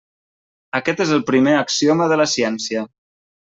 [0.79, 2.87] Aquest és el primer axioma de la ciència.